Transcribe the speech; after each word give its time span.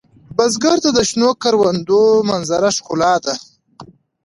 بزګر 0.35 0.77
ته 0.83 0.89
د 0.93 0.99
شنو 1.09 1.29
کروندو 1.41 2.01
منظره 2.29 2.69
ښکلا 2.77 3.13
ده 3.23 3.33